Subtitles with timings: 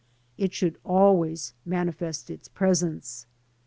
[0.35, 3.27] It should always manifest its presence.